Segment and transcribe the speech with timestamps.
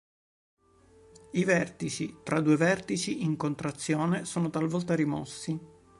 [1.33, 5.59] I vertici tra due vertici "in contrazione" sono talvolta rimossi.